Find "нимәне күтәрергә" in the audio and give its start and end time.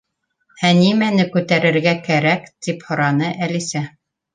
0.79-1.95